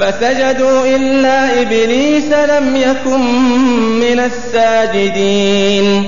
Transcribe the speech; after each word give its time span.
فسجدوا 0.00 0.86
إلا 0.86 1.60
إبليس 1.62 2.32
لم 2.32 2.76
يكن 2.76 3.20
من 4.00 4.20
الساجدين. 4.20 6.06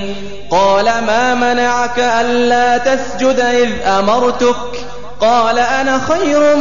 قال 0.51 0.85
ما 0.85 1.35
منعك 1.35 1.99
ألا 1.99 2.77
تسجد 2.77 3.39
إذ 3.39 3.69
أمرتك؟ 3.87 4.55
قال 5.19 5.59
أنا 5.59 6.01
خير 6.07 6.55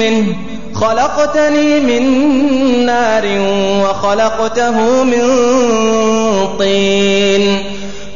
منه. 0.00 0.36
خلقتني 0.74 1.80
من 1.80 2.86
نار 2.86 3.24
وخلقته 3.84 5.04
من 5.04 5.22
طين. 6.58 7.64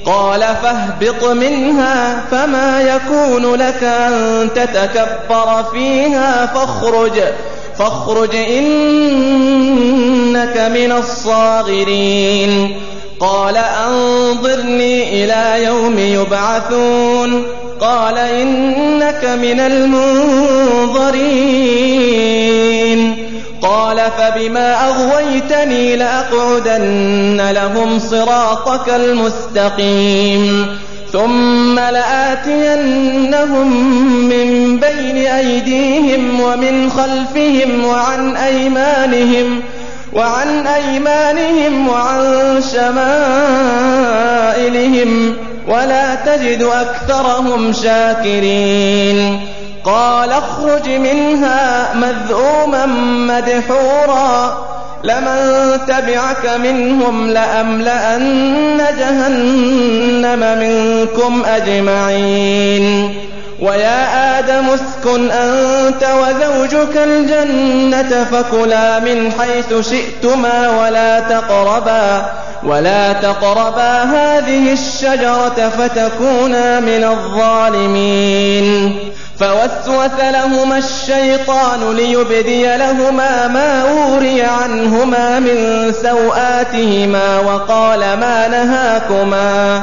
قال 0.06 0.40
فاهبط 0.40 1.24
منها 1.24 2.24
فما 2.30 2.80
يكون 2.80 3.54
لك 3.54 3.84
أن 3.84 4.48
تتكبر 4.54 5.64
فيها 5.72 6.46
فاخرج. 6.46 7.12
فاخرج 7.12 7.20
إنك 8.34 10.70
من 10.74 10.92
الصاغرين. 10.92 12.80
قال 13.20 13.56
أنظرني 13.56 15.24
إلى 15.24 15.64
يوم 15.64 15.98
يبعثون. 15.98 17.44
قال 17.80 18.18
إنك 18.18 19.24
من 19.24 19.60
المنظرين. 19.60 20.12
قال 23.62 24.00
فبما 24.18 24.88
أغويتني 24.88 25.96
لأقعدن 25.96 27.50
لهم 27.50 27.98
صراطك 27.98 28.88
المستقيم. 28.88 30.78
ثم 31.12 31.78
لآتينهم 31.78 33.68
من 34.28 34.76
بين 34.80 35.16
أيديهم 35.26 36.40
ومن 36.40 36.90
خلفهم 36.90 37.84
وعن 37.84 38.36
أيمانهم 38.36 39.60
وعن 40.12 40.66
أيمانهم 40.66 41.88
وعن 41.88 42.60
شمائلهم 42.72 43.72
ولا 45.68 46.14
تجد 46.14 46.62
أكثرهم 46.62 47.72
شاكرين 47.72 49.40
قال 49.84 50.30
اخرج 50.30 50.88
منها 50.88 51.94
مذءوما 51.94 52.86
مدحورا 53.28 54.58
لمن 55.04 55.78
تبعك 55.88 56.46
منهم 56.60 57.30
لأملأن 57.30 58.80
جهنم 58.98 60.58
منكم 60.58 61.42
أجمعين. 61.46 63.14
ويا 63.62 64.38
آدم 64.38 64.68
اسكن 64.68 65.30
أنت 65.30 66.04
وزوجك 66.04 66.96
الجنة 66.96 68.24
فكلا 68.24 68.98
من 68.98 69.32
حيث 69.40 69.90
شئتما 69.90 70.80
ولا 70.80 71.20
تقربا 71.20 72.26
ولا 72.64 73.12
تقربا 73.12 74.02
هذه 74.02 74.72
الشجرة 74.72 75.72
فتكونا 75.78 76.80
من 76.80 77.04
الظالمين. 77.04 78.98
فوسوس 79.42 80.20
لهما 80.20 80.78
الشيطان 80.78 81.92
ليبدي 81.96 82.76
لهما 82.76 83.48
ما 83.48 83.82
أوري 83.90 84.42
عنهما 84.42 85.38
من 85.40 85.92
سوآتهما 86.02 87.38
وقال 87.38 88.00
ما 88.00 88.48
نهاكما 88.48 89.82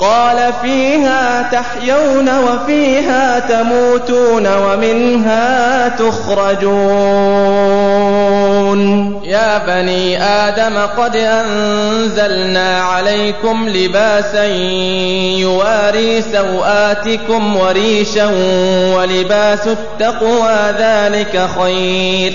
قال 0.00 0.52
فيها 0.62 1.50
تحيون 1.52 2.28
وفيها 2.38 3.38
تموتون 3.38 4.46
ومنها 4.56 5.88
تخرجون. 5.88 6.70
يا 9.24 9.58
بني 9.58 10.22
آدم 10.22 10.78
قد 10.98 11.16
أنزلنا 11.16 12.82
عليكم 12.82 13.68
لباسا 13.68 14.44
يواري 15.36 16.22
سوآتكم 16.22 17.56
وريشا 17.56 18.30
ولباس 18.96 19.66
التقوى 19.66 20.74
ذلك 20.78 21.48
خير. 21.60 22.32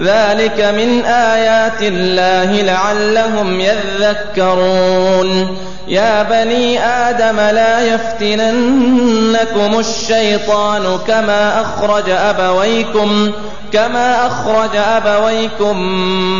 ذلك 0.00 0.60
من 0.60 1.04
آيات 1.04 1.82
الله 1.82 2.62
لعلهم 2.62 3.60
يذكرون. 3.60 5.56
يا 5.88 6.22
بني 6.22 6.80
آدم 6.84 7.36
لا 7.36 7.80
يفتننكم 7.94 9.78
الشيطان 9.78 10.98
كما 11.06 11.60
أخرج 11.60 12.10
أبويكم 12.10 13.32
كما 13.72 14.26
أخرج 14.26 14.76
أبويكم 14.76 15.78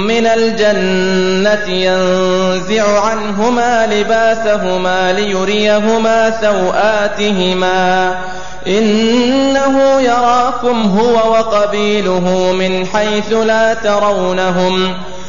من 0.07 0.27
الجنة 0.27 1.75
ينزع 1.75 3.01
عنهما 3.01 3.87
لباسهما 3.87 5.13
ليريهما 5.13 6.31
سوآتهما 6.41 8.15
إنه 8.67 10.01
يراكم 10.01 10.99
هو 10.99 11.33
وقبيله 11.33 12.53
من 12.53 12.87
حيث 12.87 13.33
لا 13.33 13.75
ترونهم 13.75 14.95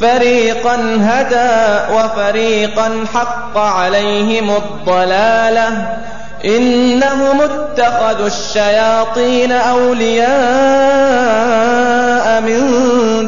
فريقا 0.00 0.98
هدى 1.00 1.92
وفريقا 1.94 3.04
حق 3.14 3.58
عليهم 3.58 4.50
الضلالة. 4.50 5.86
إنهم 6.44 7.40
اتخذوا 7.40 8.26
الشياطين 8.26 9.52
أولياء 9.52 10.24
من 12.40 12.60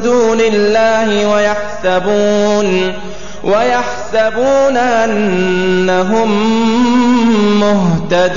دون 0.00 0.40
الله 0.40 1.26
ويحسبون 1.26 2.92
ويحسبون 3.44 4.76
أنهم 4.76 6.30
مهتدون. 7.60 8.36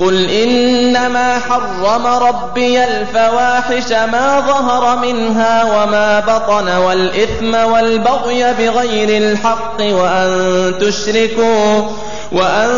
قل 0.00 0.30
إنما 0.30 1.38
حرم 1.38 2.06
ربي 2.06 2.84
الفواحش 2.84 3.92
ما 3.92 4.40
ظهر 4.40 4.98
منها 4.98 5.64
وما 5.64 6.20
بطن 6.20 6.68
والإثم 6.68 7.54
والبغي 7.54 8.52
بغير 8.52 9.22
الحق 9.22 9.80
وأن 9.80 10.74
تشركوا 10.80 11.82
وأن 12.32 12.68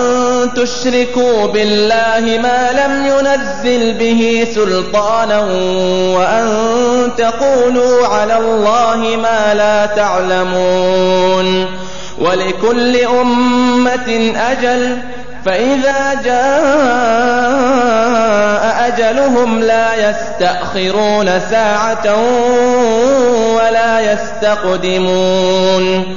تشركوا 0.56 1.46
بالله 1.46 2.38
ما 2.42 2.70
لم 2.72 3.06
ينزل 3.06 3.94
به 3.94 4.46
سلطانا 4.54 5.40
وأن 6.16 6.48
تقولوا 7.18 8.06
على 8.06 8.36
الله 8.38 9.16
ما 9.22 9.54
لا 9.54 9.86
تعلمون 9.86 11.66
ولكل 12.18 12.96
أمة 12.96 14.32
أجل 14.36 14.98
فإذا 15.44 16.20
جاء 16.24 17.42
أجلهم 18.88 19.60
لا 19.60 20.10
يستأخرون 20.10 21.40
ساعة 21.50 22.16
ولا 23.56 24.12
يستقدمون 24.12 26.16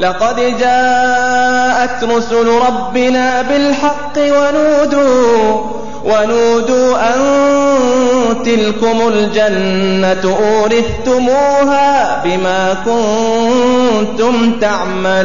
لقد 0.00 0.36
جاءت 0.36 2.04
رسل 2.04 2.48
ربنا 2.48 3.42
بالحق 3.42 4.18
ونودوا 4.18 5.60
ونودوا 6.04 7.14
أن 7.14 7.20
تلكم 8.44 9.08
الجنة 9.08 10.36
أورثتموها 10.40 12.22
بما 12.24 12.76
كنتم 12.84 14.52
تعملون. 14.60 15.24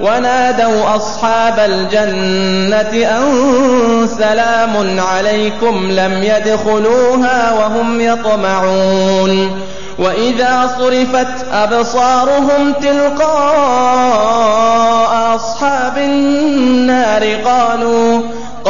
ونادوا 0.00 0.96
أصحاب 0.96 1.58
الجنة 1.58 3.06
أن 3.18 4.06
سلام 4.18 5.00
عليكم 5.00 5.90
لم 5.90 6.12
يدخلوها 6.22 7.52
وهم 7.52 8.00
يطمعون 8.00 9.60
وإذا 9.98 10.70
صرفت 10.78 11.46
أبصارهم 11.52 12.72
تلقاء 12.82 14.28
أصحاب 15.34 15.98
النار 15.98 17.34
قالوا 17.44 18.22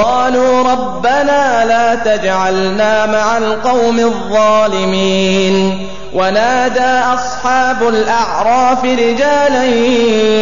قالوا 0.02 0.73
ربنا 0.73 1.64
لا 1.64 1.95
تجعلنا 1.95 3.07
مع 3.07 3.38
القوم 3.38 3.99
الظالمين. 3.99 5.87
ونادى 6.14 7.14
أصحاب 7.14 7.88
الأعراف 7.88 8.85
رجالا 8.85 9.64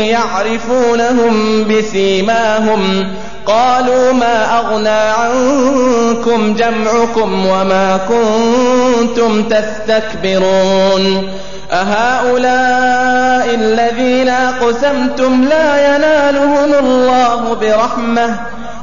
يعرفونهم 0.03 1.65
بسيماهم. 1.65 3.13
قالوا 3.47 4.13
ما 4.13 4.59
أغنى 4.59 4.89
عنكم 4.89 6.55
جمعكم 6.55 7.47
وما 7.47 8.01
كنتم 8.09 9.43
تستكبرون. 9.43 11.33
أهؤلاء 11.73 13.55
الذين 13.55 14.29
أقسمتم 14.29 15.45
لا 15.45 15.97
ينالهم 15.97 16.75
الله 16.75 17.55
برحمة. 17.55 18.37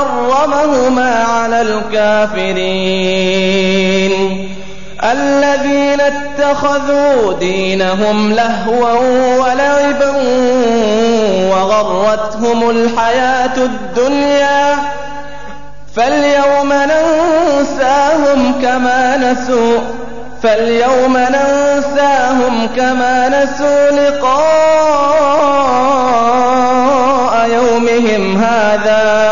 الله 0.00 0.32
حرمهما 0.32 1.24
على 1.24 1.60
الكافرين. 1.62 3.32
الذين 5.04 6.00
اتخذوا 6.00 7.32
دينهم 7.32 8.32
لهوا 8.32 8.92
ولعبا 9.38 10.12
وغرتهم 11.50 12.70
الحياة 12.70 13.56
الدنيا 13.56 14.76
فاليوم 15.96 16.72
ننساهم 16.72 18.54
كما 18.62 19.16
نسوا 19.16 19.78
فاليوم 20.42 21.16
ننساهم 21.16 22.68
كما 22.76 23.28
نسوا 23.28 23.90
لقاء 23.90 24.62
يومهم 27.50 28.36
هذا. 28.36 29.31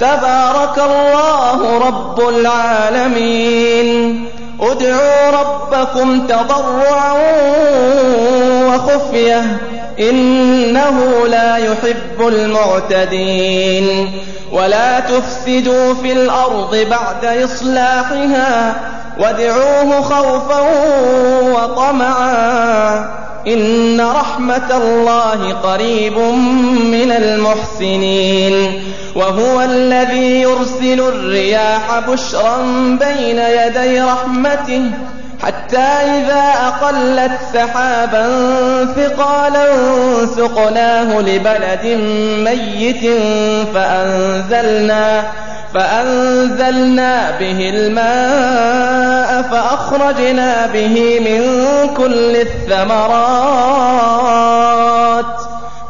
تبارك 0.00 0.78
الله 0.78 1.78
رب 1.88 2.28
العالمين. 2.28 4.24
ادعوا 4.60 5.30
ربكم 5.30 6.26
تضرعا 6.26 7.12
وخفية. 8.66 9.42
إنه 10.00 11.26
لا 11.26 11.56
يحب 11.56 12.28
المعتدين. 12.28 14.12
ولا 14.52 15.00
تفسدوا 15.00 15.94
في 15.94 16.12
الأرض 16.12 16.86
بعد 16.90 17.24
إصلاحها. 17.44 18.74
وادعوه 19.18 20.00
خوفا 20.02 20.60
وطمعا. 21.42 23.25
إن 23.46 24.00
رحمة 24.00 24.76
الله 24.76 25.52
قريب 25.52 26.18
من 26.92 27.12
المحسنين 27.12 28.82
وهو 29.14 29.62
الذي 29.62 30.40
يرسل 30.40 31.00
الرياح 31.00 31.98
بشرا 32.08 32.56
بين 33.00 33.38
يدي 33.38 34.00
رحمته 34.00 34.90
حتى 35.42 35.78
إذا 35.78 36.52
أقلت 36.66 37.32
سحابا 37.54 38.26
ثقالا 38.96 39.66
سقناه 40.36 41.20
لبلد 41.20 41.84
ميت 42.44 43.12
فأنزلنا 43.74 45.24
فأنزلنا 45.76 47.30
به 47.40 47.70
الماء 47.74 49.42
فأخرجنا 49.42 50.66
به 50.66 51.20
من 51.20 51.42
كل 51.96 52.36
الثمرات. 52.36 53.36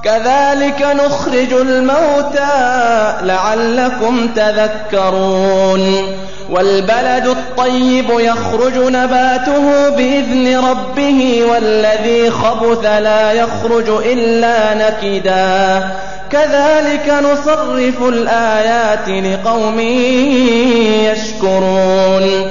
كذلك 0.04 0.82
نخرج 0.82 1.52
الموتى 1.52 3.14
لعلكم 3.22 4.28
تذكرون. 4.36 6.16
والبلد 6.50 7.26
الطيب 7.26 8.10
يخرج 8.10 8.78
نباته 8.78 9.88
بإذن 9.88 10.64
ربه 10.70 11.42
والذي 11.52 12.30
خبث 12.30 12.84
لا 12.84 13.32
يخرج 13.32 13.88
إلا 13.88 14.74
نكدا. 14.74 15.82
كذلك 16.30 17.14
نصرف 17.22 18.02
الآيات 18.02 19.08
لقوم 19.08 19.80
يشكرون. 21.12 22.50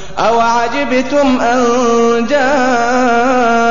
أو 0.27 0.39
عجبتم 0.39 1.41
أن 1.41 1.65
جاءكم 2.29 3.61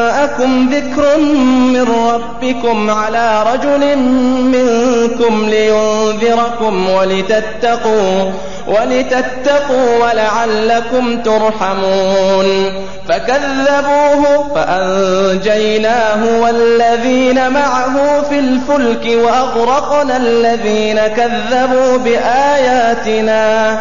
ذكر 0.73 1.19
من 1.47 1.83
ربكم 1.83 2.91
على 2.91 3.43
رجل 3.53 3.97
منكم 4.45 5.49
لينذركم 5.49 6.89
ولتتقوا 6.91 8.31
ولتتقوا 8.69 9.97
ولعلكم 10.03 11.23
ترحمون 11.23 12.73
فكذبوه 13.09 14.55
فأنجيناه 14.55 16.41
والذين 16.41 17.51
معه 17.51 18.23
في 18.23 18.39
الفلك 18.39 19.07
وأغرقنا 19.25 20.17
الذين 20.17 21.01
كذبوا 21.07 21.97
بآياتنا 21.99 23.81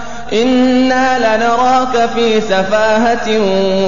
إنا 0.33 1.17
لنراك 1.37 2.09
في 2.15 2.41
سفاهة 2.41 3.27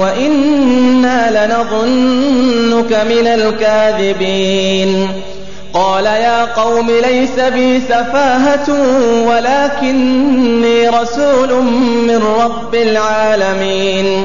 وإنا 0.00 1.46
لنظنك 1.46 2.92
من 2.92 3.26
الكاذبين 3.26 5.08
قال 5.74 6.04
يا 6.06 6.44
قوم 6.44 6.90
ليس 6.90 7.40
بي 7.40 7.80
سفاهة 7.80 8.68
ولكني 9.28 10.88
رسول 10.88 11.62
من 12.08 12.22
رب 12.40 12.74
العالمين 12.74 14.24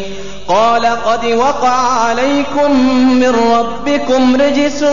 قال 0.53 0.85
قد 0.85 1.25
وقع 1.25 1.75
عليكم 2.05 2.71
من 3.19 3.35
ربكم 3.57 4.35
رجس 4.35 4.83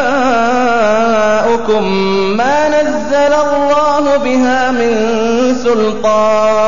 ما 2.38 2.70
نزل 2.70 3.34
الله 3.34 4.18
بها 4.18 4.72
من 4.72 4.94
سلطان. 5.64 6.68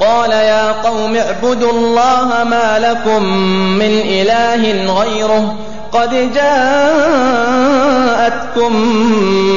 قال 0.00 0.30
يا 0.30 0.72
قوم 0.72 1.16
اعبدوا 1.16 1.70
الله 1.70 2.44
ما 2.44 2.78
لكم 2.78 3.22
من 3.78 4.00
إله 4.04 4.94
غيره 5.00 5.54
قد 5.92 6.32
جاءتكم 6.34 6.64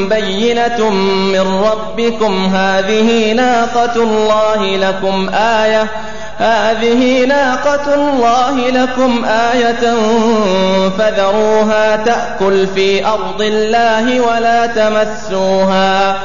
بينة 0.10 0.90
من 1.34 1.62
ربكم. 1.72 2.56
هذه 2.56 3.34
ناقة 3.34 3.96
الله 3.96 4.78
لكم 4.78 5.30
آية. 5.34 5.88
هذه 6.38 7.26
ناقة 7.26 7.94
الله 7.94 8.70
لكم 8.70 9.26
آية. 9.26 9.96
فذروها 10.98 11.96
تأكل 11.96 12.68
في 12.68 13.06
أرض 13.06 13.42
الله 13.42 14.22
ولا 14.22 14.66
تمسوها. 14.66 16.16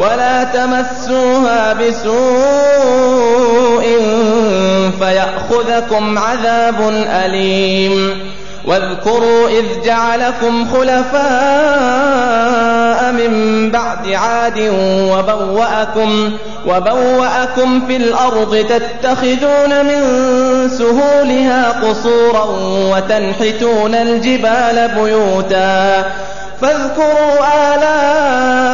ولا 0.00 0.44
تمسوها 0.44 1.72
بسوء 1.72 2.20
فيأخذكم 5.00 6.18
عذاب 6.18 7.04
أليم. 7.24 8.30
واذكروا 8.64 9.48
إذ 9.48 9.64
جعلكم 9.84 10.68
خلفاء 10.72 11.20
من 13.12 13.70
بعد 13.70 14.08
عاد 14.12 14.58
وبوأكم, 15.12 16.32
وبوأكم 16.66 17.86
في 17.86 17.96
الأرض 17.96 18.56
تتخذون 18.56 19.84
من 19.84 20.00
سهولها 20.78 21.70
قصورا 21.70 22.44
وتنحتون 22.94 23.94
الجبال 23.94 24.90
بيوتا. 24.94 26.04
فاذكروا 26.62 27.32
ولا 27.40 28.69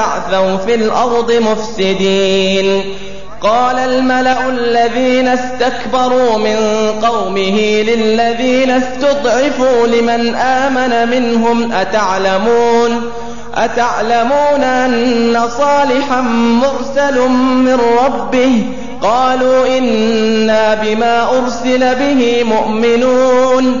تعثوا 0.00 0.56
في 0.56 0.74
الأرض 0.74 1.32
مفسدين. 1.32 2.94
قال 3.42 3.78
الملأ 3.78 4.48
الذين 4.48 5.28
استكبروا 5.28 6.38
من 6.38 6.56
قومه 7.02 7.60
للذين 7.82 8.70
استضعفوا 8.70 9.86
لمن 9.86 10.34
آمن 10.34 11.10
منهم 11.10 11.72
أتعلمون؟ 11.72 13.10
أتعلمون 13.54 14.62
أن 14.64 15.40
صالحا 15.58 16.20
مرسل 16.20 17.28
من 17.38 17.80
ربه؟ 18.04 18.64
قالوا 19.02 19.78
إنا 19.78 20.74
بما 20.74 21.38
أرسل 21.38 21.94
به 21.94 22.44
مؤمنون. 22.44 23.80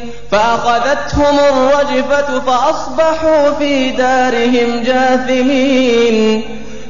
فأخذتهم 0.31 1.39
الرجفة 1.39 2.39
فأصبحوا 2.39 3.51
في 3.59 3.89
دارهم 3.89 4.83
جاثمين. 4.83 6.43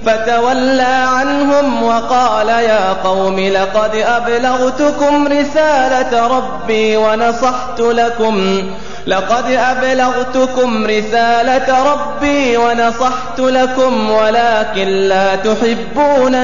فتولى 0.05 1.05
عنهم 1.07 1.83
وقال 1.83 2.47
يا 2.47 2.93
قوم 2.93 3.39
لقد 3.39 3.95
أبلغتكم 3.95 5.27
رسالة 5.27 6.27
ربي 6.27 6.97
ونصحت 6.97 7.79
لكم. 7.79 8.63
لقد 9.07 9.51
أبلغتكم 9.51 10.85
رسالة 10.85 11.93
ربي 11.93 12.57
ونصحت 12.57 13.39
لكم 13.39 14.09
ولكن 14.09 14.87
لا 14.87 15.35
تحبون 15.35 16.35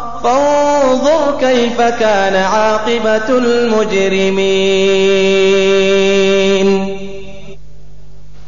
فانظر 0.23 1.37
كيف 1.39 1.81
كان 1.81 2.35
عاقبة 2.35 3.29
المجرمين. 3.29 4.51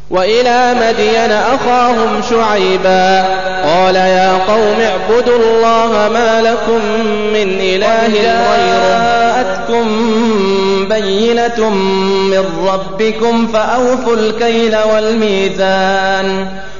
وإلى 0.10 0.74
مدين 0.74 1.32
أخاهم 1.32 2.22
شعيبا 2.30 3.22
قال 3.64 3.96
يا 3.96 4.38
قوم 4.48 4.80
اعبدوا 4.82 5.38
الله 5.38 6.10
ما 6.14 6.42
لكم 6.42 6.82
من 7.34 7.60
إله 7.60 8.08
غيره. 8.08 9.24
جاءتكم 9.44 9.86
بينة 10.90 11.70
من 12.30 12.46
ربكم 12.68 13.48
فأوفوا 13.48 14.16
الكيل 14.16 14.78
والميزان. 14.94 16.48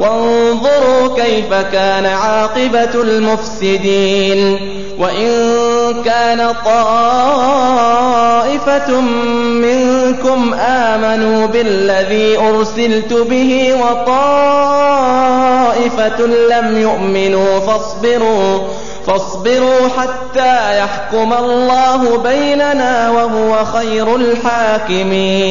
وانظروا 0.00 1.16
كيف 1.16 1.54
كان 1.72 2.06
عاقبة 2.06 3.02
المفسدين 3.02 4.58
وإن 4.98 5.30
كان 6.04 6.54
طائفة 6.64 7.80
منكم 9.40 10.54
آمنوا 10.54 11.46
بالذي 11.46 12.38
أرسلت 12.38 13.12
به 13.12 13.74
وطائفة 13.74 14.60
لم 16.26 16.78
يؤمنوا 16.78 17.60
فاصبروا 17.60 18.60
فاصبروا 19.06 19.88
حتى 19.98 20.78
يحكم 20.78 21.32
الله 21.32 22.18
بيننا 22.18 23.10
وهو 23.10 23.64
خير 23.64 24.16
الحاكمين 24.16 25.50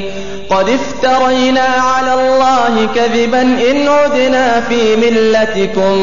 قد 0.51 0.69
افترينا 0.69 1.61
على 1.61 2.13
الله 2.13 2.87
كذبا 2.95 3.41
إن 3.41 3.87
عدنا 3.87 4.61
في 4.61 4.95
ملتكم 4.95 5.95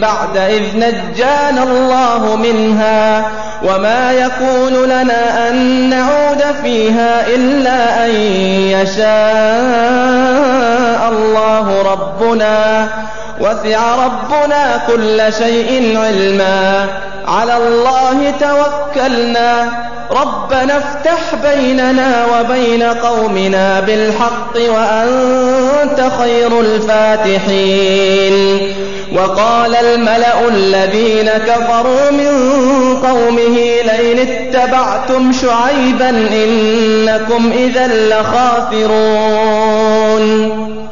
بعد 0.00 0.36
إذ 0.36 0.62
نجانا 0.76 1.62
الله 1.62 2.36
منها 2.36 3.30
وما 3.64 4.12
يكون 4.12 4.84
لنا 4.84 5.48
أن 5.48 5.88
نعود 5.90 6.42
فيها 6.62 7.26
إلا 7.26 8.06
أن 8.06 8.10
يشاء 8.70 9.06
الله 11.12 11.82
ربنا 11.92 12.88
وسع 13.40 13.94
ربنا 14.06 14.80
كل 14.86 15.32
شيء 15.38 15.98
علما 15.98 16.86
على 17.26 17.56
الله 17.56 18.32
توكلنا. 18.40 19.68
ربنا 20.10 20.76
افتح 20.76 21.20
بيننا 21.42 22.26
وبين 22.26 22.82
قومنا 22.82 23.80
بالحق 23.80 24.56
وأنت 24.56 26.10
خير 26.18 26.60
الفاتحين. 26.60 28.36
وقال 29.16 29.76
الملأ 29.76 30.48
الذين 30.48 31.30
كفروا 31.30 32.10
من 32.10 32.32
قومه 33.06 33.56
لئن 33.84 34.18
اتبعتم 34.18 35.32
شعيبا 35.32 36.10
إنكم 36.10 37.52
إذا 37.56 37.86
لخاسرون 37.86 38.96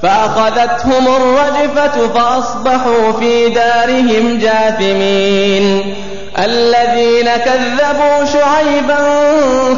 فأخذتهم 0.03 1.09
الرجفة 1.09 2.09
فأصبحوا 2.15 3.13
في 3.21 3.49
دارهم 3.49 4.39
جاثمين. 4.39 5.95
الذين 6.39 7.37
كذبوا 7.37 8.25
شعيبا 8.25 8.99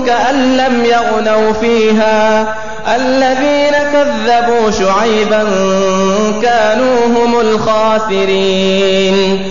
كأن 0.07 0.57
لم 0.57 0.85
يغنوا 0.85 1.53
فيها. 1.53 2.55
الذين 2.97 3.73
كذبوا 3.93 4.71
شعيبا 4.71 5.45
كانوا 6.43 7.07
هم 7.07 7.41
الخاسرين. 7.41 9.51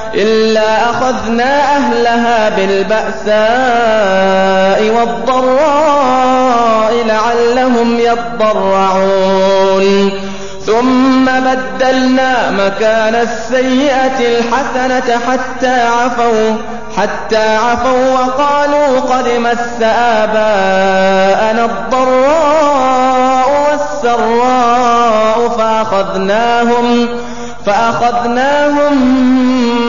إلا 0.13 0.89
أخذنا 0.89 1.75
أهلها 1.77 2.49
بالبأساء 2.49 3.39
والضراء 4.97 6.93
لعلهم 7.05 7.99
يضرعون. 7.99 9.41
ثم 10.65 11.25
بدلنا 11.25 12.51
مكان 12.51 13.15
السيئة 13.15 14.19
الحسنة 14.19 15.19
حتى 15.27 15.81
عفوا 15.87 16.57
حتى 16.97 17.55
عفوا 17.55 18.13
وقالوا 18.13 18.99
قد 18.99 19.27
مس 19.27 19.81
آباءنا 19.83 21.65
الضراء 21.65 23.49
والسراء 23.71 25.49
فأخذناهم 25.57 27.07
فأخذناهم 27.65 28.95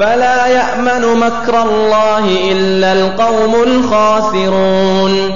فلا 0.00 0.46
يأمن 0.46 1.16
مكر 1.16 1.62
الله 1.62 2.52
إلا 2.52 2.92
القوم 2.92 3.54
الخاسرون. 3.62 5.34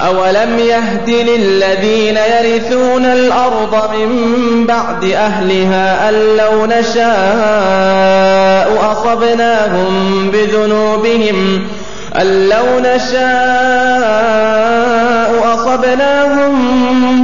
أولم 0.00 0.58
يهد 0.58 1.10
للذين 1.10 2.16
يرثون 2.16 3.04
الأرض 3.04 3.90
من 3.94 4.66
بعد 4.66 5.04
أهلها 5.04 6.08
أن 6.08 6.14
لو 6.36 6.66
نشاء 6.66 7.04
أصبناهم 8.92 10.30
بذنوبهم. 10.30 11.66
أن 12.20 12.48
لو 12.48 12.64
نشاء 12.78 13.24
أصبناهم 15.54 16.54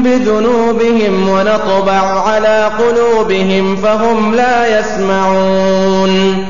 بذنوبهم 0.02 1.28
ونطبع 1.28 2.28
على 2.28 2.70
قلوبهم 2.78 3.76
فهم 3.76 4.34
لا 4.34 4.78
يسمعون. 4.78 6.49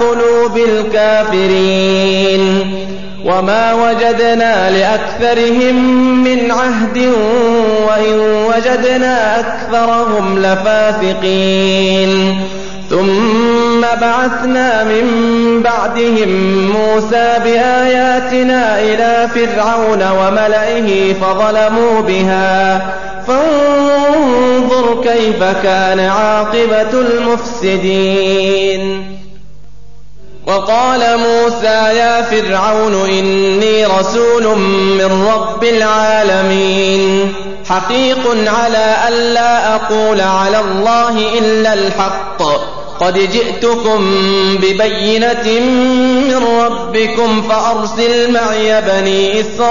قلوب 0.00 0.56
الكافرين 0.68 2.40
وما 3.24 3.74
وجدنا 3.74 4.70
لأكثرهم 4.70 5.74
من 6.24 6.50
عهد 6.50 6.98
وإن 7.88 8.18
وجدنا 8.20 9.40
أكثرهم 9.40 10.38
لفاسقين. 10.38 12.10
ثم 12.90 13.80
بعثنا 14.00 14.84
من 14.84 15.06
بعدهم 15.62 16.28
موسى 16.70 17.34
بآياتنا 17.44 18.80
إلى 18.80 19.28
فرعون 19.34 20.02
وملئه 20.02 21.14
فظلموا 21.14 22.00
بها. 22.00 22.80
فانظر 23.26 25.02
كيف 25.02 25.42
كان 25.62 26.00
عاقبة 26.00 27.00
المفسدين. 27.00 28.80
وقال 30.50 31.18
موسى 31.18 31.96
يا 31.96 32.22
فرعون 32.22 32.94
إني 33.10 33.86
رسول 33.86 34.58
من 34.98 35.26
رب 35.34 35.64
العالمين. 35.64 37.34
حقيق 37.68 38.36
على 38.46 38.96
ألا 39.08 39.74
أقول 39.74 40.20
على 40.20 40.60
الله 40.60 41.38
إلا 41.38 41.74
الحق. 41.74 42.42
قد 43.00 43.18
جئتكم 43.18 44.16
ببينة 44.56 45.60
من 46.28 46.44
ربكم 46.64 47.42
فأرسل 47.42 48.32
معي 48.32 48.80
بني 48.82 49.40
إسرائيل. 49.40 49.70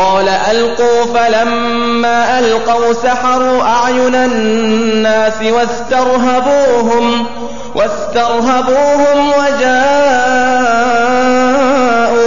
قال 0.00 0.28
ألقوا 0.28 1.04
فلما 1.14 2.38
ألقوا 2.38 2.92
سحروا 2.92 3.62
أعين 3.62 4.14
الناس 4.14 5.42
واسترهبوهم 5.42 7.26
واسترهبوهم 7.74 9.28
وجاءوا 9.28 9.80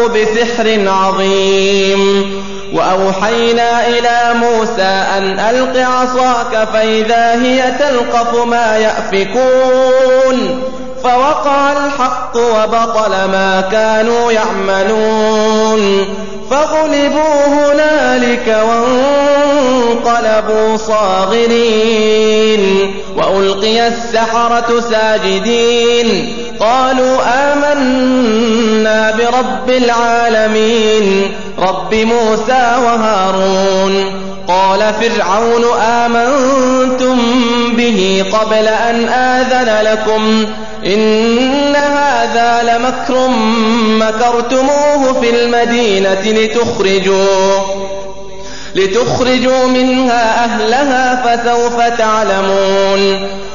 بسحر 0.08 0.90
عظيم 0.90 2.34
وأوحينا 2.74 3.88
إلى 3.88 4.34
موسى 4.34 5.06
أن 5.18 5.40
ألق 5.40 5.88
عصاك 5.90 6.68
فإذا 6.74 7.42
هي 7.42 7.72
تلقف 7.80 8.46
ما 8.46 8.78
يأفكون 8.78 10.64
فوقع 11.04 11.72
الحق 11.72 12.38
وبطل 12.38 13.10
ما 13.12 13.64
كانوا 13.72 14.32
يعملون 14.32 16.08
فغلبوا 16.54 17.46
هنالك 17.48 18.58
وانقلبوا 20.04 20.78
صاغرين. 20.78 22.64
وألقي 23.18 23.88
السحرة 23.88 24.80
ساجدين. 24.92 26.34
قالوا 26.60 27.18
آمنا 27.54 29.12
برب 29.12 29.70
العالمين. 29.70 31.34
رب 31.60 31.94
موسى 31.94 32.78
وهارون. 32.86 34.24
قال 34.48 34.94
فرعون 34.94 35.64
آمنتم 35.82 37.18
به 37.78 38.26
قبل 38.34 38.68
أن 38.68 39.10
آذن 39.10 39.86
لكم. 39.92 40.46
إن 40.86 41.76
هذا 41.76 42.64
لمكر 42.64 43.28
مكرتموه 43.88 45.22
في 45.22 45.30
المدينة 45.30 46.22
لتخرجوا 46.26 47.60
لتخرجوا 48.76 49.68
منها 49.68 50.46
أهلها 50.46 51.16
فسوف 51.16 51.82
تعلمون. 51.98 53.43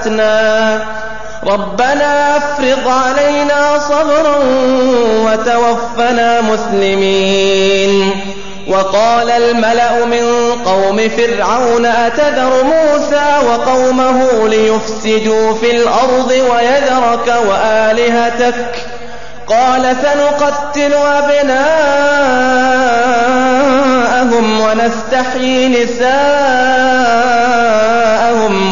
جاءتنا 0.00 0.80
ربنا 1.46 2.36
افرض 2.36 2.88
علينا 2.88 3.78
صبرا 3.78 4.36
وتوفنا 5.24 6.40
مسلمين. 6.40 8.10
وقال 8.68 9.30
الملأ 9.30 10.04
من 10.04 10.52
قوم 10.64 11.08
فرعون 11.08 11.86
أتذر 11.86 12.64
موسى 12.64 13.38
وقومه 13.48 14.48
ليفسدوا 14.48 15.54
في 15.54 15.70
الأرض 15.70 16.30
ويذرك 16.30 17.34
وآلهتك؟ 17.48 18.86
قال 19.48 19.96
سنقتل 20.02 20.94
أبناءهم 24.20 24.60
ونستحيي 24.60 25.68
نساءهم 25.68 26.12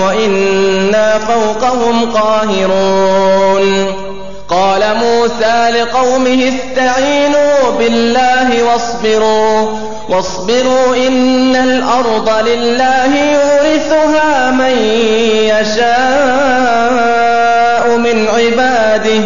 وإنا 0.00 1.18
فوقهم 1.18 2.12
قاهرون. 2.12 3.94
قال 4.48 4.82
موسى 4.94 5.70
لقومه 5.70 6.52
استعينوا 6.52 7.70
بالله 7.78 8.62
واصبروا 8.62 9.68
واصبروا 10.08 10.96
إن 10.96 11.56
الأرض 11.56 12.30
لله 12.46 13.16
يورثها 13.16 14.50
من 14.50 14.78
يشاء 15.60 15.88
من 17.96 18.28
عباده 18.28 19.20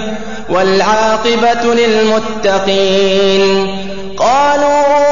والعاقبة 0.50 1.74
للمتقين. 1.74 3.42
قالوا 4.16 5.11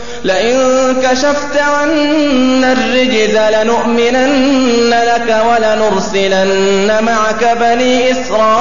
لئن 0.23 0.95
كشفت 1.03 1.57
عنا 1.57 2.71
الرجز 2.71 3.37
لنؤمنن 3.37 4.89
لك 4.89 5.43
ولنرسلن 5.49 7.03
معك 7.03 7.57
بني 7.59 8.11
إسرائيل. 8.11 8.51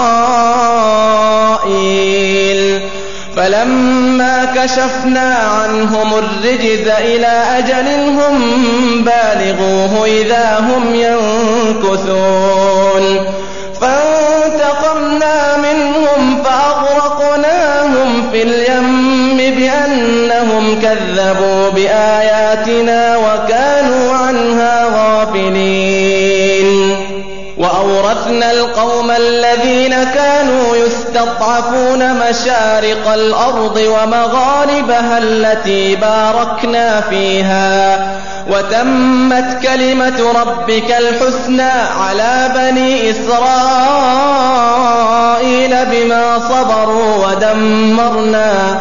فلما 3.37 4.45
كشفنا 4.57 5.35
عنهم 5.35 6.15
الرجز 6.15 6.89
إلى 6.89 7.45
أجل 7.59 7.89
هم 7.89 8.39
بالغوه 9.05 10.07
إذا 10.07 10.59
هم 10.59 10.95
ينكثون. 11.85 13.05
فانتقمنا 13.81 15.57
منهم 15.57 16.43
فأغرقناهم 16.45 18.31
في 18.33 18.43
اليم 18.43 19.00
بأنهم 19.51 20.81
كذبوا 20.83 21.71
بآياتنا 21.71 23.17
وكانوا 23.17 24.13
عنها 24.13 24.85
غافلين. 24.95 26.71
وأورثنا 27.59 28.51
القوم 28.51 29.11
الذين 29.11 30.05
كانوا 30.05 30.77
يستضعفون 30.77 32.15
مشارق 32.15 33.13
الأرض 33.15 33.77
ومغاربها 33.77 35.19
التي 35.19 35.97
باركنا 35.97 37.01
فيها. 37.01 37.99
وتمت 38.51 39.63
كلمة 39.63 40.33
ربك 40.41 40.95
الحسنى 40.99 41.73
على 42.01 42.51
بني 42.55 43.11
إسرائيل 43.11 43.37
بما 45.93 46.39
صبروا 46.39 47.27
ودمرنا. 47.27 48.81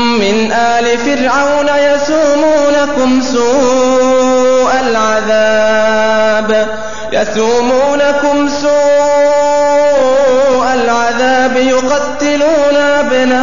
آل 0.81 0.97
فرعون 0.97 1.69
يسومونكم 1.77 3.21
سوء 3.21 4.71
العذاب. 4.89 6.67
يسومونكم 7.13 8.49
سوء 8.61 8.71
العذاب 10.73 11.57
يقتلون 11.57 12.75
أبناءكم 12.75 13.41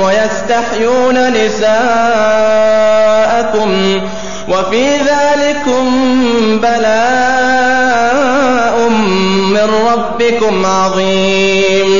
ويستحيون 0.00 1.32
نساءكم. 1.32 1.70
وفي 4.48 4.96
ذلكم 4.96 5.84
بلاء 6.62 6.90
من 9.50 9.68
ربكم 9.92 10.66
عظيم. 10.66 11.99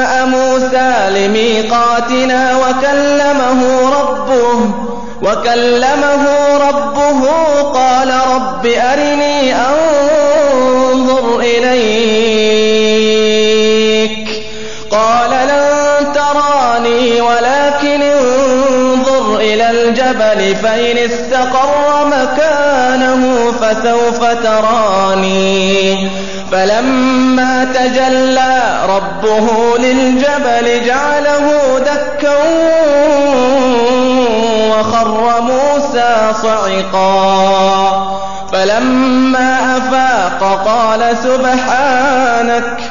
موسى 0.25 1.09
لميقاتنا 1.09 2.57
وكلمه 2.57 3.89
ربه 3.89 4.73
وكلمه 5.21 6.23
ربه 6.57 7.19
قال 7.73 8.13
رب 8.35 8.65
أرني 8.65 9.55
أنظر 9.55 11.39
إليك. 11.39 12.91
قال 14.91 15.29
لن 15.29 16.13
تراني 16.13 17.21
ولكن 17.21 18.01
انظر 18.01 19.35
إلى 19.35 19.69
الجبل 19.71 20.55
فإن 20.55 20.97
استقر 20.97 22.05
مكانه 22.05 22.40
فسوف 23.73 24.23
تراني. 24.43 26.09
فلما 26.51 27.63
تجلى 27.73 28.79
ربه 28.89 29.77
للجبل 29.77 30.85
جعله 30.85 31.79
دكا 31.79 32.37
وخر 34.69 35.41
موسى 35.41 36.33
صعقا. 36.43 38.21
فلما 38.53 39.77
أفاق 39.77 40.61
قال 40.65 41.17
سبحانك 41.23 42.90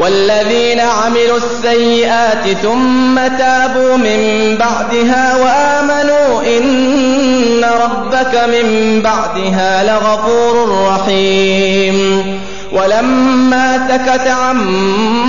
والذين 0.00 0.80
عملوا 0.80 1.36
السيئات 1.36 2.48
ثم 2.62 3.14
تابوا 3.38 3.96
من 3.96 4.56
بعدها 4.58 5.36
وآمنوا 5.36 6.42
إن 6.58 7.64
ربك 7.64 8.34
من 8.34 9.00
بعدها 9.02 9.84
لغفور 9.84 10.84
رحيم. 10.88 12.40
ولما 12.72 13.88
سكت 13.88 14.26
عن 14.26 14.56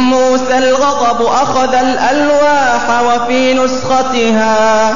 موسى 0.09 0.57
الغضب 0.57 1.25
أخذ 1.25 1.73
الألواح 1.75 3.01
وفي 3.01 3.53
نسختها 3.53 4.95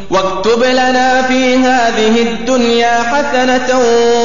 واكتب 0.11 0.63
لنا 0.63 1.21
في 1.21 1.55
هذه 1.55 2.21
الدنيا 2.21 3.03
حسنة 3.03 3.79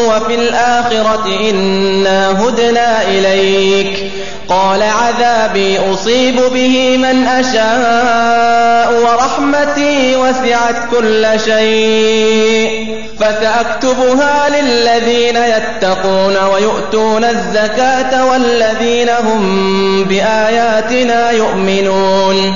وفي 0.08 0.34
الآخرة 0.34 1.50
إنا 1.50 2.42
هدنا 2.42 3.02
إليك. 3.02 4.12
قال 4.48 4.82
عذابي 4.82 5.78
أصيب 5.92 6.36
به 6.54 6.96
من 6.96 7.26
أشاء 7.26 9.02
ورحمتي 9.02 10.16
وسعت 10.16 10.76
كل 10.90 11.26
شيء. 11.44 12.96
فسأكتبها 13.20 14.48
للذين 14.48 15.36
يتقون 15.36 16.36
ويؤتون 16.52 17.24
الزكاة 17.24 18.26
والذين 18.26 19.08
هم 19.08 20.04
بآياتنا 20.04 21.30
يؤمنون. 21.30 22.54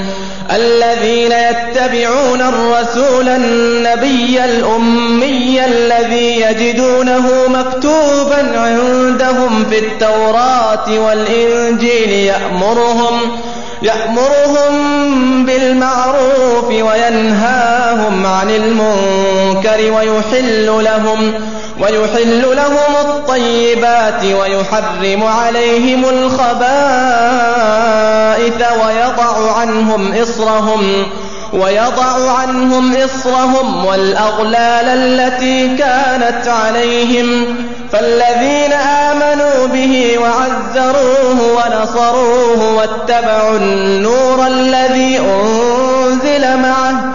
الذين 0.55 1.32
يتبعون 1.32 2.40
الرسول 2.40 3.28
النبي 3.28 4.44
الأمي 4.44 5.64
الذي 5.64 6.40
يجدونه 6.40 7.26
مكتوبا 7.48 8.59
عندهم 8.59 9.64
في 9.70 9.78
التوراة 9.78 10.98
والإنجيل 10.98 12.11
يأمرهم 12.11 13.40
يأمرهم 13.82 14.74
بالمعروف 15.46 16.64
وينهاهم 16.68 18.26
عن 18.26 18.51
المنكر 18.51 19.92
ويحل 19.92 20.66
لهم 20.66 21.32
ويحل 21.81 22.57
لهم 22.57 22.95
الطيبات 23.09 24.24
ويحرم 24.24 25.24
عليهم 25.24 26.05
الخبائث 26.05 26.61
ويضع 28.85 29.53
عنهم 29.61 30.14
إصرهم 30.22 31.07
ويضع 31.53 32.31
عنهم 32.31 32.97
إصرهم 32.97 33.85
والأغلال 33.85 34.89
التي 34.89 35.76
كانت 35.76 36.49
عليهم 36.49 37.57
فالذين 37.93 38.72
آمنوا 38.72 39.66
به 39.66 40.18
وعزروه 40.18 41.39
ونصروه 41.57 42.74
واتبعوا 42.76 43.57
النور 43.57 44.47
الذي 44.47 45.18
أنزل 45.18 46.57
معه 46.57 47.14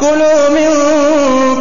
كلوا 0.00 0.48
من 0.48 0.70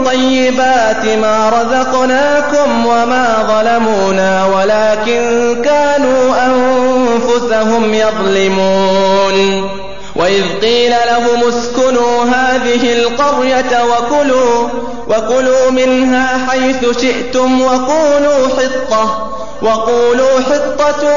طيبات 0.06 1.06
ما 1.22 1.50
رزقناكم 1.50 2.86
وما 2.86 3.28
ظلمونا 3.48 4.46
ولكن 4.46 5.22
كانوا 5.66 6.36
أنفسهم 6.46 7.94
يظلمون. 7.94 9.70
وإذ 10.16 10.44
قيل 10.62 10.92
لهم 10.92 11.48
اسكنوا 11.48 12.24
هذه 12.24 12.94
القرية 12.94 13.84
وكلوا 13.84 14.70
وكلوا 15.08 15.72
منها 15.72 16.28
حيث 16.50 17.02
شئتم 17.02 17.62
وقولوا 17.62 18.48
حطة. 18.48 19.39
وقولوا 19.62 20.40
حطة 20.40 21.08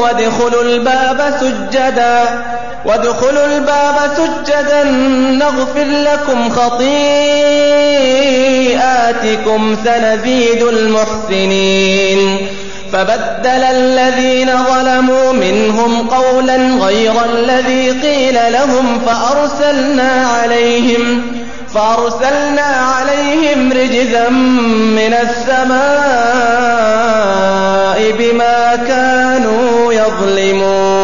وادخلوا 0.00 0.62
الباب 0.62 1.34
سجدا 1.40 2.24
وادخلوا 2.84 3.46
الباب 3.46 3.96
سجدا 4.16 4.84
نغفر 5.38 5.84
لكم 5.84 6.50
خطيئاتكم 6.50 6.96
سنزيد 9.84 10.62
المحسنين. 10.62 12.48
فبدل 12.92 13.64
الذين 13.64 14.50
ظلموا 14.64 15.32
منهم 15.32 16.08
قولا 16.08 16.56
غير 16.56 17.12
الذي 17.24 17.90
قيل 17.90 18.52
لهم 18.52 19.00
فأرسلنا 19.06 20.26
عليهم 20.26 21.22
فأرسلنا 21.74 22.62
عليهم 22.62 23.72
رجزا 23.72 24.28
من 24.28 25.14
السماء 25.14 25.74
بما 28.18 28.76
كانوا 28.76 29.92
يظلمون. 29.92 31.03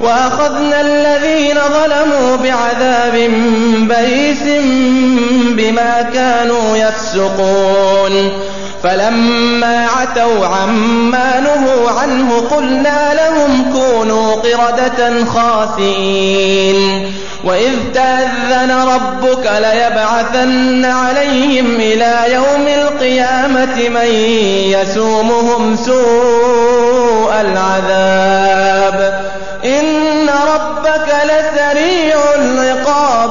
وأخذنا 0.00 0.80
الذين 0.80 1.54
ظلموا 1.54 2.36
بعذاب 2.36 3.30
بئيس 3.88 4.42
بما 5.56 6.02
كانوا 6.14 6.76
يفسقون. 6.76 8.32
فلما 8.82 9.86
عتوا 9.86 10.46
عما 10.46 11.40
نهوا 11.40 11.90
عنه 11.90 12.40
قلنا 12.50 13.14
لهم 13.14 13.72
كونوا 13.72 14.34
قردة 14.34 15.24
خاسئين 15.24 17.12
وإذ 17.44 17.72
تأذن 17.94 18.70
ربك 18.70 19.50
ليبعثن 19.58 20.84
عليهم 20.84 21.66
إلى 21.76 22.34
يوم 22.34 22.66
القيامة 22.66 23.88
من 23.88 24.10
يسومهم 24.70 25.76
سوء 25.76 27.32
العذاب. 27.40 28.95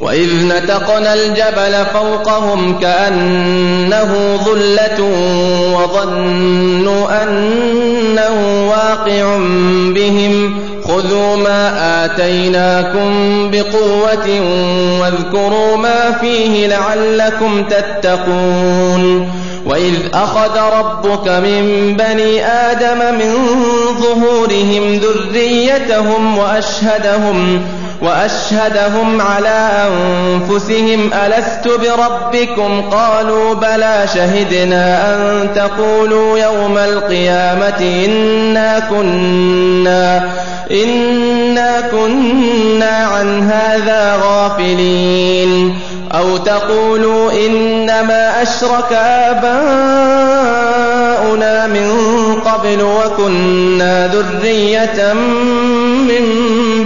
وإذ 0.00 0.46
نتقنا 0.46 1.14
الجبل 1.14 1.86
فوقهم 1.92 2.78
كأنه 2.78 4.36
ظلة 4.44 5.02
وظنوا 5.74 7.22
أنه 7.22 8.68
واقع 8.70 9.36
بهم 9.94 10.60
خذوا 10.84 11.36
ما 11.36 12.04
آتيناكم 12.04 13.10
بقوة 13.50 14.40
واذكروا 15.00 15.76
ما 15.76 16.12
فيه 16.20 16.66
لعلكم 16.66 17.64
تتقون 17.64 19.30
وإذ 19.66 19.94
أخذ 20.14 20.58
ربك 20.78 21.28
من 21.28 21.94
بني 21.96 22.46
آدم 22.46 23.18
من 23.18 23.34
ظهورهم 24.00 25.00
ذريتهم 25.00 26.38
وأشهدهم 26.38 27.62
وأشهدهم 28.02 29.20
على 29.20 29.88
أنفسهم 29.88 31.10
ألست 31.26 31.68
بربكم؟ 31.68 32.90
قالوا 32.90 33.54
بلى 33.54 34.04
شهدنا 34.14 35.14
أن 35.14 35.48
تقولوا 35.54 36.38
يوم 36.38 36.78
القيامة 36.78 38.04
إنا 38.06 38.78
كنا 38.90 40.30
إنا 40.70 41.80
كنا 41.80 43.06
عن 43.06 43.50
هذا 43.50 44.20
غافلين. 44.22 45.80
أو 46.14 46.36
تقولوا 46.36 47.32
إنما 47.32 48.42
أشرك 48.42 48.92
آباؤنا 48.92 49.66
من 51.66 51.90
قبل 52.44 52.82
وكنا 52.82 54.06
ذرية 54.06 55.12
من 56.08 56.24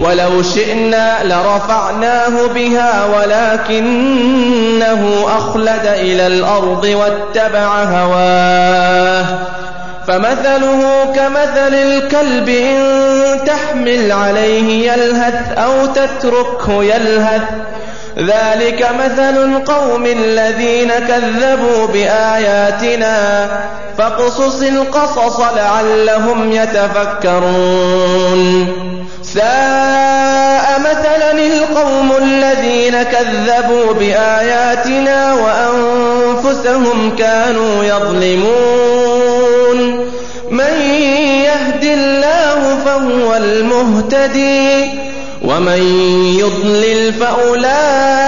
ولو 0.00 0.42
شئنا 0.42 1.24
لرفعناه 1.24 2.46
بها 2.54 3.04
ولكنه 3.16 5.02
أخلد 5.26 5.86
إلى 5.86 6.26
الأرض 6.26 6.84
واتبع 6.84 7.82
هواه. 7.82 9.24
فمثله 10.06 11.04
كمثل 11.16 11.74
الكلب 11.74 12.48
إن 12.48 12.78
تحمل 13.46 14.12
عليه 14.12 14.92
يلهث 14.92 15.58
أو 15.58 15.86
تتركه 15.86 16.84
يلهث. 16.84 17.42
ذلك 18.18 18.88
مثل 19.04 19.36
القوم 19.36 20.06
الذين 20.06 20.88
كذبوا 20.88 21.86
بآياتنا. 21.86 23.48
فاقصص 23.98 24.62
القصص 24.62 25.40
لعلهم 25.40 26.52
يتفكرون. 26.52 27.48
مثلا 30.78 31.32
القوم 31.32 32.12
الذين 32.22 33.02
كذبوا 33.02 33.92
بآياتنا 33.92 35.34
وأنفسهم 35.34 37.16
كانوا 37.18 37.84
يظلمون. 37.84 39.28
من 40.50 40.80
يهد 41.44 41.84
الله 41.84 42.78
فهو 42.84 43.34
المهتدي 43.34 44.90
ومن 45.42 45.82
يضلل 46.38 47.12
فأولئك 47.12 48.27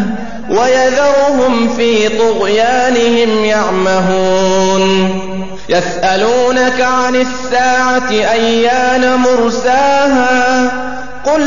ويذرهم 0.51 1.69
في 1.77 2.09
طغيانهم 2.09 3.45
يعمهون. 3.45 5.21
يسألونك 5.69 6.81
عن 6.81 7.15
الساعة 7.15 8.11
أيان 8.11 9.15
مرساها؟ 9.15 10.71
قل 11.25 11.41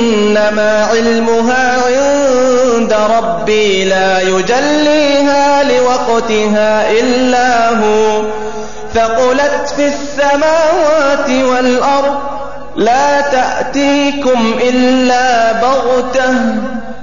إنما 0.00 0.84
علمها 0.84 1.76
عند 1.86 2.96
ربي 3.18 3.84
لا 3.84 4.20
يجليها 4.20 5.62
لوقتها 5.62 6.90
إلا 6.90 7.68
هو. 7.68 8.22
ثقلت 8.94 9.74
في 9.76 9.86
السماوات 9.86 11.30
والأرض 11.30 12.18
لا 12.76 13.20
تأتيكم 13.20 14.54
إلا 14.62 15.52
بغتة. 15.52 16.34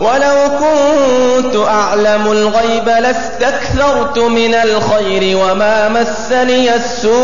ولو 0.00 0.50
كنت 0.58 1.56
أعلم 1.56 2.32
الغيب 2.32 2.88
لاستكثرت 2.88 4.18
من 4.18 4.54
الخير 4.54 5.36
وما 5.36 5.88
مسني 5.88 6.74
السوء. 6.74 7.18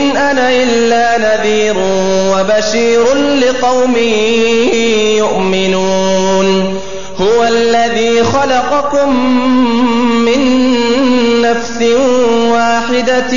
إن 0.00 0.16
أنا 0.16 0.50
إلا 0.50 1.18
نذير 1.18 1.74
وبشير 2.32 3.14
لقوم 3.14 3.96
يؤمنون. 5.18 6.80
هو 7.20 7.44
الذي 7.44 8.24
خلقكم 8.24 9.16
من 10.24 10.74
نفس 11.42 11.82
واحدة 12.52 13.32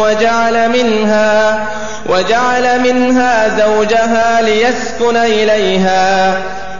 وجعل 0.00 0.68
منها 0.68 1.68
وجعل 2.06 2.80
منها 2.80 3.48
زوجها 3.48 4.42
ليسكن 4.42 5.16
إليها. 5.16 6.38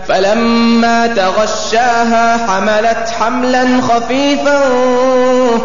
فلما 0.08 1.06
تغشاها 1.06 2.46
حملت 2.48 3.08
حملا 3.20 3.66
خفيفا 3.82 4.60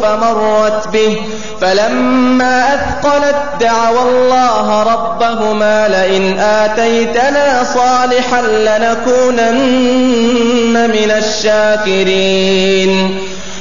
فمرت 0.01 0.87
به. 0.87 1.21
فلما 1.61 2.73
أثقلت 2.73 3.35
دعوى 3.59 4.01
الله 4.01 4.83
ربهما 4.83 5.87
لئن 5.87 6.39
آتيتنا 6.39 7.63
صالحا 7.63 8.41
لنكونن 8.41 9.59
من 10.89 11.11
الشاكرين. 11.17 12.89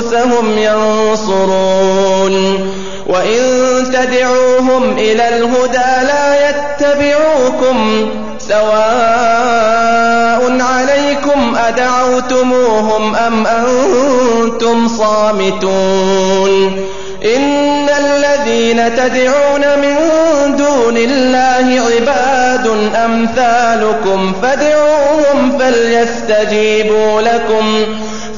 أنفسهم 0.00 0.58
ينصرون. 0.58 2.34
وإن 3.06 3.42
تدعوهم 3.92 4.92
إلى 4.98 5.28
الهدى 5.28 6.06
لا 6.06 6.48
يتبعوكم 6.48 8.08
سواء 8.38 8.60
عليكم 10.60 11.56
أدعوتموهم 11.66 13.16
أم 13.16 13.46
أنتم 13.46 14.88
صامتون. 14.88 16.86
إن 17.36 17.88
الذين 17.88 18.96
تدعون 18.96 19.60
من 19.60 19.96
دون 20.56 20.96
الله 20.96 21.82
عباد 21.90 22.66
أمثالكم 23.04 24.32
فادعوهم 24.42 25.58
فليستجيبوا 25.58 27.20
لكم. 27.20 27.86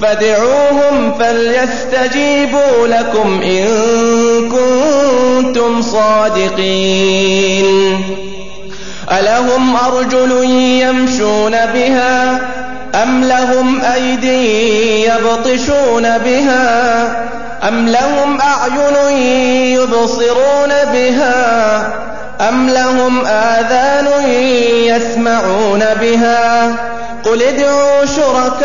فادعوهم 0.02 1.14
فليستجيبوا 1.18 2.86
لكم 2.86 3.42
إن 3.42 3.68
كنتم 4.48 5.82
صادقين. 5.82 7.52
ألهم 9.18 9.76
أرجل 9.76 10.44
يمشون 10.82 11.50
بها 11.50 12.40
أم 13.02 13.24
لهم 13.24 13.80
أيدي 13.80 15.04
يبطشون 15.04 16.18
بها 16.18 17.06
أم 17.68 17.88
لهم 17.88 18.40
أعين 18.40 18.96
يبصرون 19.78 20.72
بها 20.92 21.92
أم 22.48 22.70
لهم 22.70 23.26
آذان 23.26 24.08
يسمعون 24.84 25.84
بها 26.00 26.72
قل 27.24 27.42
ادعوا 27.42 28.04
شركاءكم 28.04 28.62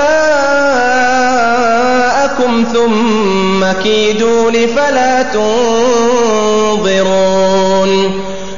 ثم 2.74 3.72
كيدون 3.84 4.68
فلا 4.68 5.24
تنظرون. 5.24 6.92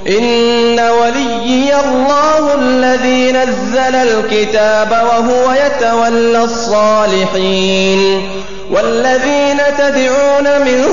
إن 0.07 0.79
وليي 0.79 1.73
الله 1.85 2.55
الذي 2.55 3.31
نزل 3.31 3.95
الكتاب 3.95 4.91
وهو 4.91 5.53
يتولى 5.53 6.43
الصالحين. 6.43 8.29
والذين 8.71 9.61
تدعون 9.77 10.61
من 10.61 10.85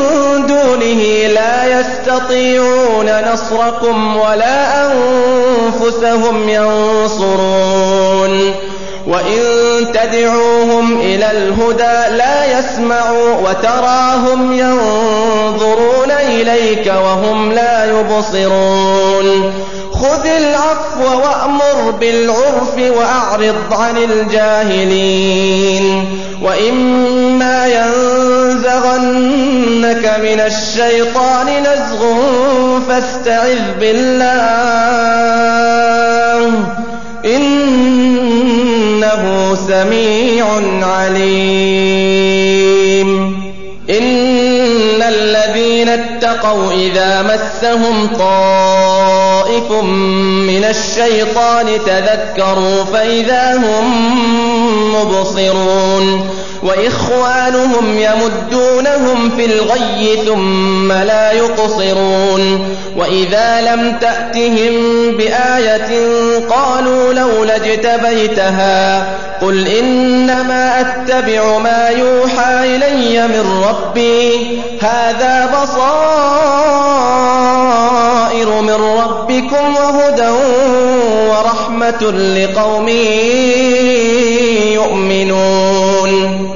دونه 0.47 1.27
لا 1.35 1.81
يستطيعون 1.81 3.33
نصركم 3.33 4.17
ولا 4.17 4.87
أنفسهم 4.87 6.49
ينصرون. 6.49 8.55
وإن 9.07 9.39
تدعوهم 9.95 11.01
إلى 11.01 11.31
الهدى 11.31 12.17
لا 12.17 12.59
يسمعوا 12.59 13.35
وتراهم 13.49 14.53
ينظرون 14.53 16.11
إليك 16.11 16.87
وهم 16.87 17.53
لا 17.53 17.85
يبصرون 17.85 19.53
خذ 19.93 20.27
العفو 20.27 21.19
وأمر 21.19 21.91
بالعرف 22.01 22.79
وأعرض 22.99 23.73
عن 23.73 23.97
الجاهلين 23.97 25.47
وإما 26.43 27.67
ينزغنك 27.67 29.05
من 30.23 30.41
الشيطان 30.41 31.47
نزغ 31.63 32.07
فاستعذ 32.89 33.61
بالله 33.81 35.07
إنه 39.15 39.55
سميع 39.69 40.47
عليم. 40.83 42.17
إن 43.91 45.03
الذين 45.03 45.89
اتقوا 45.89 46.73
إذا 46.73 47.23
مسهم 47.23 48.07
طائف 48.19 49.73
من 50.47 50.65
الشيطان 50.65 51.67
تذكروا 51.87 52.85
فإذا 52.85 53.57
هم 53.57 53.85
مبصرون. 54.95 56.31
وإخوانهم 56.67 57.99
يمدونهم 57.99 59.31
في 59.37 59.45
الغي 59.45 60.19
ثم 60.27 60.93
لا 60.93 61.33
يقصرون. 61.33 62.77
وإذا 62.97 63.61
لم 63.61 63.99
تأتهم 64.01 64.75
بآية 65.17 65.91
قالوا 66.51 67.13
لولا 67.13 67.57
اجتبيتها 67.57 69.07
قل 69.43 69.69
إنما 69.69 70.81
أتبع 70.81 71.59
ما 71.59 71.89
يوحى 71.89 72.77
إلي 72.77 73.29
من 73.29 73.63
ربي. 73.69 74.61
هذا 74.81 75.47
بصائر 75.47 75.77
من 78.61 78.75
ربكم 78.75 79.77
وهدى 79.77 80.29
ورحمة 81.29 82.03
لقوم 82.11 82.89
يؤمنون. 84.75 86.56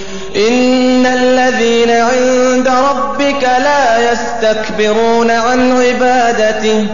إن 0.35 1.05
الذين 1.05 1.89
عند 1.89 2.67
ربك 2.67 3.43
لا 3.43 4.11
يستكبرون 4.11 5.31
عن 5.31 5.81
عبادته 5.81 6.85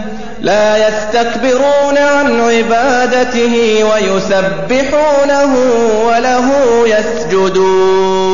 لا 0.42 0.88
يستكبرون 0.88 1.98
عن 1.98 2.40
عبادته 2.40 3.84
ويسبحونه 3.84 5.56
وله 6.06 6.50
يسجدون. 6.86 8.27